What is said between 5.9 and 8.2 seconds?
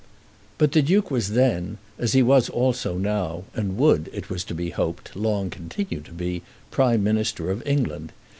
to be, Prime Minister of England.